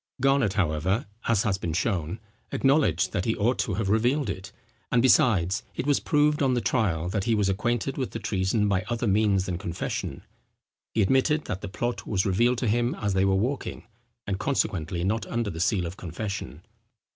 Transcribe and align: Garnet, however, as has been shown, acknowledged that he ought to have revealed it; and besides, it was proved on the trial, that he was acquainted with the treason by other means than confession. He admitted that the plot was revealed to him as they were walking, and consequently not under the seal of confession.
Garnet, 0.19 0.53
however, 0.53 1.05
as 1.27 1.43
has 1.43 1.59
been 1.59 1.73
shown, 1.73 2.19
acknowledged 2.51 3.11
that 3.11 3.25
he 3.25 3.35
ought 3.35 3.59
to 3.59 3.75
have 3.75 3.87
revealed 3.87 4.31
it; 4.31 4.51
and 4.91 4.99
besides, 4.99 5.61
it 5.75 5.85
was 5.85 5.99
proved 5.99 6.41
on 6.41 6.55
the 6.55 6.59
trial, 6.59 7.07
that 7.07 7.25
he 7.25 7.35
was 7.35 7.49
acquainted 7.49 7.99
with 7.99 8.09
the 8.09 8.17
treason 8.17 8.67
by 8.67 8.83
other 8.89 9.05
means 9.05 9.45
than 9.45 9.59
confession. 9.59 10.23
He 10.95 11.03
admitted 11.03 11.45
that 11.45 11.61
the 11.61 11.69
plot 11.69 12.07
was 12.07 12.25
revealed 12.25 12.57
to 12.57 12.67
him 12.67 12.95
as 12.95 13.13
they 13.13 13.25
were 13.25 13.35
walking, 13.35 13.83
and 14.25 14.39
consequently 14.39 15.03
not 15.03 15.27
under 15.27 15.51
the 15.51 15.59
seal 15.59 15.85
of 15.85 15.97
confession. 15.97 16.63